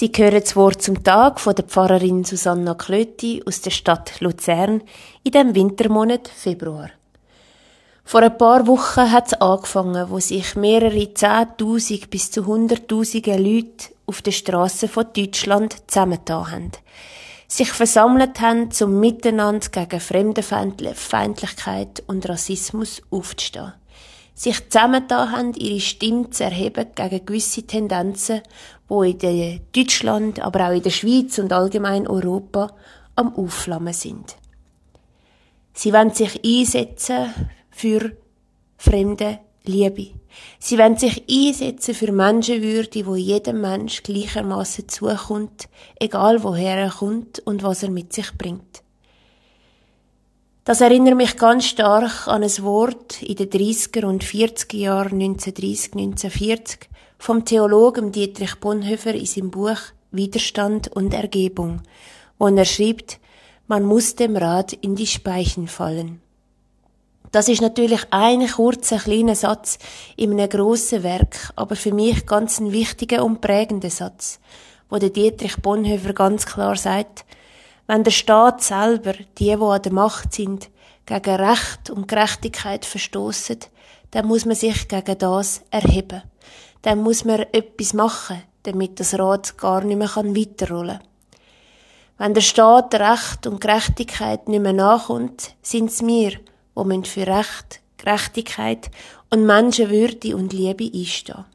Sie 0.00 0.12
hören 0.16 0.40
das 0.40 0.54
Wort 0.54 0.80
zum 0.80 1.02
Tag 1.02 1.40
von 1.40 1.56
der 1.56 1.64
Pfarrerin 1.64 2.22
Susanna 2.22 2.74
Klöti 2.74 3.42
aus 3.44 3.62
der 3.62 3.72
Stadt 3.72 4.20
Luzern 4.20 4.80
in 5.24 5.32
dem 5.32 5.56
Wintermonat 5.56 6.28
Februar. 6.28 6.90
Vor 8.04 8.22
ein 8.22 8.38
paar 8.38 8.68
Wochen 8.68 9.10
hat 9.10 9.26
es 9.26 9.34
angefangen, 9.34 10.08
wo 10.08 10.20
sich 10.20 10.54
mehrere 10.54 11.12
Zehntausend 11.14 12.10
bis 12.10 12.30
zu 12.30 12.46
Hunderttausende 12.46 13.36
Leute 13.38 13.88
auf 14.06 14.22
den 14.22 14.34
Strassen 14.34 14.88
von 14.88 15.06
Deutschland 15.12 15.74
zusammengetan 15.88 16.52
haben. 16.52 16.70
Sich 17.48 17.72
versammelt 17.72 18.40
haben, 18.40 18.68
um 18.80 19.00
miteinander 19.00 19.68
gegen 19.68 19.98
Fremdenfeindlichkeit 19.98 22.04
und 22.06 22.28
Rassismus 22.28 23.02
aufzustehen 23.10 23.72
sich 24.38 24.70
zusammengetan 24.70 25.32
haben, 25.32 25.54
ihre 25.54 25.80
Stimme 25.80 26.30
zu 26.30 26.44
erheben 26.44 26.86
gegen 26.94 27.26
gewisse 27.26 27.64
Tendenzen, 27.64 28.40
die 28.88 29.10
in 29.10 29.60
Deutschland, 29.74 30.40
aber 30.40 30.68
auch 30.68 30.72
in 30.72 30.82
der 30.82 30.90
Schweiz 30.90 31.38
und 31.38 31.52
allgemein 31.52 32.06
Europa 32.06 32.70
am 33.16 33.34
Aufflammen 33.34 33.92
sind. 33.92 34.36
Sie 35.74 35.92
wollen 35.92 36.14
sich 36.14 36.40
einsetzen 36.44 37.34
für 37.70 38.12
fremde 38.76 39.40
Liebe. 39.64 40.10
Sie 40.60 40.78
wollen 40.78 40.96
sich 40.96 41.24
einsetzen 41.28 41.94
für 41.94 42.12
Menschenwürde, 42.12 43.06
wo 43.06 43.16
jedem 43.16 43.60
Mensch 43.60 44.04
gleichermaßen 44.04 44.88
zukommt, 44.88 45.68
egal 45.98 46.44
woher 46.44 46.76
er 46.76 46.90
kommt 46.90 47.40
und 47.40 47.64
was 47.64 47.82
er 47.82 47.90
mit 47.90 48.12
sich 48.12 48.32
bringt. 48.38 48.82
Das 50.68 50.82
erinnert 50.82 51.16
mich 51.16 51.38
ganz 51.38 51.64
stark 51.64 52.28
an 52.28 52.42
ein 52.42 52.62
Wort 52.62 53.22
in 53.22 53.36
den 53.36 53.48
30er 53.48 54.04
und 54.04 54.22
40er 54.22 54.76
Jahren 54.76 55.14
1930, 55.14 55.94
1940 55.94 56.90
vom 57.18 57.46
Theologen 57.46 58.12
Dietrich 58.12 58.56
Bonhoeffer 58.56 59.14
in 59.14 59.24
seinem 59.24 59.50
Buch 59.50 59.78
Widerstand 60.10 60.88
und 60.88 61.14
Ergebung, 61.14 61.80
wo 62.36 62.48
er 62.48 62.66
schreibt, 62.66 63.18
man 63.66 63.82
muss 63.84 64.14
dem 64.14 64.36
Rad 64.36 64.74
in 64.74 64.94
die 64.94 65.06
Speichen 65.06 65.68
fallen. 65.68 66.20
Das 67.32 67.48
ist 67.48 67.62
natürlich 67.62 68.02
ein 68.10 68.46
kurzer, 68.46 68.98
kleiner 68.98 69.36
Satz 69.36 69.78
in 70.16 70.32
einem 70.32 70.50
grossen 70.50 71.02
Werk, 71.02 71.50
aber 71.56 71.76
für 71.76 71.94
mich 71.94 72.26
ganz 72.26 72.60
ein 72.60 72.72
wichtiger 72.72 73.24
und 73.24 73.40
prägender 73.40 73.88
Satz, 73.88 74.38
wo 74.90 74.98
der 74.98 75.08
Dietrich 75.08 75.56
Bonhoeffer 75.62 76.12
ganz 76.12 76.44
klar 76.44 76.76
sagt, 76.76 77.24
wenn 77.88 78.04
der 78.04 78.10
Staat 78.10 78.62
selber, 78.62 79.14
die, 79.14 79.24
die 79.46 79.52
an 79.54 79.82
der 79.82 79.92
Macht 79.92 80.34
sind, 80.34 80.68
gegen 81.06 81.36
Recht 81.36 81.88
und 81.88 82.06
Gerechtigkeit 82.06 82.84
verstoßen, 82.84 83.60
dann 84.10 84.26
muss 84.26 84.44
man 84.44 84.54
sich 84.54 84.88
gegen 84.88 85.18
das 85.18 85.62
erheben. 85.70 86.22
Dann 86.82 87.02
muss 87.02 87.24
man 87.24 87.46
etwas 87.50 87.94
machen, 87.94 88.42
damit 88.64 89.00
das 89.00 89.18
Rad 89.18 89.56
gar 89.56 89.82
nicht 89.82 89.96
mehr 89.96 90.14
weiterrollen 90.14 90.98
kann. 90.98 91.08
Wenn 92.18 92.34
der 92.34 92.42
Staat 92.42 92.94
Recht 92.94 93.46
und 93.46 93.60
Gerechtigkeit 93.60 94.48
nicht 94.48 94.60
mehr 94.62 94.74
nachkommt, 94.74 95.54
sind 95.62 95.90
es 95.90 96.04
wir, 96.04 96.32
die 96.32 97.08
für 97.08 97.26
Recht, 97.26 97.80
Gerechtigkeit 97.96 98.90
und 99.30 99.46
Menschenwürde 99.46 100.36
und 100.36 100.52
Liebe 100.52 100.90
einstehen. 100.92 101.46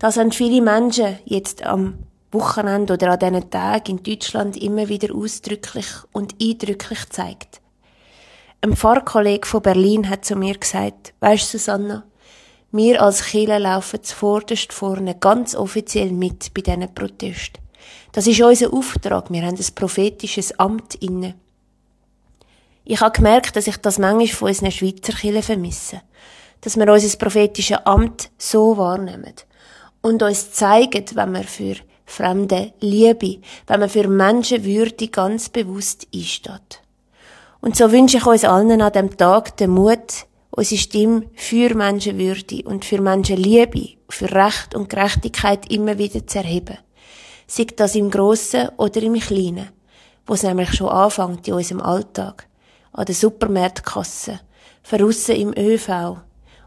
Das 0.00 0.16
haben 0.16 0.32
viele 0.32 0.60
Menschen 0.60 1.18
jetzt 1.26 1.62
am 1.64 1.98
Wochenende 2.34 2.94
oder 2.94 3.12
an 3.12 3.18
diesen 3.18 3.50
Tagen 3.50 3.98
in 3.98 4.02
Deutschland 4.02 4.56
immer 4.56 4.88
wieder 4.88 5.14
ausdrücklich 5.14 5.86
und 6.12 6.34
eindrücklich 6.42 7.08
zeigt. 7.08 7.60
Ein 8.60 8.76
Pfarrkollege 8.76 9.46
von 9.46 9.62
Berlin 9.62 10.08
hat 10.08 10.24
zu 10.24 10.36
mir 10.36 10.58
gesagt, 10.58 11.14
weisst 11.20 11.50
Susanna, 11.50 12.04
wir 12.72 13.00
als 13.02 13.24
Kirche 13.24 13.58
laufen 13.58 14.02
zuvorderst 14.02 14.72
vorne 14.72 15.14
ganz 15.14 15.54
offiziell 15.54 16.10
mit 16.10 16.52
bei 16.54 16.62
diesen 16.62 16.92
Protesten. 16.94 17.60
Das 18.12 18.26
ist 18.26 18.40
unser 18.40 18.72
Auftrag, 18.72 19.30
wir 19.30 19.42
haben 19.42 19.56
ein 19.56 19.74
prophetisches 19.74 20.58
Amt 20.58 20.96
inne. 20.96 21.34
Ich 22.84 23.00
habe 23.00 23.16
gemerkt, 23.16 23.56
dass 23.56 23.66
ich 23.66 23.76
das 23.76 23.98
manchmal 23.98 24.26
von 24.26 24.48
unseren 24.48 24.70
Schweizer 24.70 25.12
Kirchen 25.12 25.42
vermisse. 25.42 26.02
Dass 26.60 26.76
wir 26.76 26.92
unser 26.92 27.16
prophetisches 27.16 27.78
Amt 27.84 28.30
so 28.38 28.76
wahrnehmen 28.76 29.34
und 30.00 30.22
uns 30.22 30.52
zeigen, 30.52 31.04
wenn 31.14 31.32
wir 31.32 31.44
für 31.44 31.76
fremde 32.06 32.72
Liebe, 32.80 33.40
wenn 33.66 33.80
man 33.80 33.88
für 33.88 34.08
Menschenwürde 34.08 35.08
ganz 35.08 35.48
bewusst 35.48 36.06
einsteht. 36.14 36.82
Und 37.60 37.76
so 37.76 37.90
wünsche 37.90 38.18
ich 38.18 38.26
uns 38.26 38.44
allen 38.44 38.82
an 38.82 38.92
dem 38.92 39.16
Tag 39.16 39.56
den 39.56 39.70
Mut, 39.70 40.26
unsere 40.50 40.80
Stimme 40.80 41.24
für 41.34 41.74
Menschenwürde 41.74 42.62
und 42.64 42.84
für 42.84 43.00
Menschenliebe, 43.00 43.96
für 44.08 44.30
Recht 44.30 44.74
und 44.74 44.90
Gerechtigkeit 44.90 45.70
immer 45.70 45.98
wieder 45.98 46.26
zu 46.26 46.38
erheben. 46.38 46.78
Sei 47.46 47.66
das 47.76 47.94
im 47.94 48.10
Grossen 48.10 48.68
oder 48.76 49.02
im 49.02 49.18
Kleinen, 49.18 49.70
wo 50.26 50.34
es 50.34 50.42
nämlich 50.42 50.74
schon 50.74 50.88
anfängt 50.88 51.48
in 51.48 51.54
unserem 51.54 51.80
Alltag, 51.80 52.46
an 52.92 53.06
der 53.06 53.14
Supermarktkasse, 53.14 54.40
verrussen 54.82 55.36
im 55.36 55.54
ÖV 55.56 56.18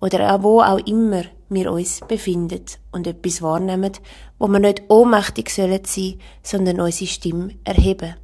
oder 0.00 0.34
auch 0.34 0.42
wo 0.42 0.60
auch 0.60 0.78
immer 0.86 1.24
wir 1.48 1.72
uns 1.72 2.00
befinden 2.06 2.64
und 2.92 3.06
etwas 3.06 3.42
wahrnehmen, 3.42 3.92
wo 4.38 4.48
wir 4.48 4.58
nicht 4.58 4.82
ohnmächtig 4.88 5.50
sein 5.50 5.80
sollen, 5.84 6.20
sondern 6.42 6.80
unsere 6.80 7.10
Stimme 7.10 7.54
erheben. 7.64 8.14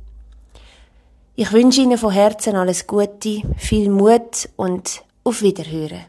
Ich 1.37 1.53
wünsche 1.53 1.81
Ihnen 1.81 1.99
von 1.99 2.13
Herzen 2.13 2.55
alles 2.55 2.87
Gute, 2.87 3.43
viel 3.57 3.91
Mut 3.91 4.49
und 4.57 5.03
auf 5.25 5.43
Wiederhören. 5.43 6.05